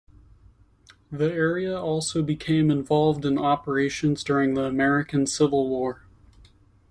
The 1.11 1.31
area 1.31 1.79
also 1.79 2.23
became 2.23 2.71
involved 2.71 3.23
in 3.23 3.37
operations 3.37 4.23
during 4.23 4.55
the 4.55 4.63
American 4.63 5.27
Civil 5.27 5.69
War. 5.69 6.07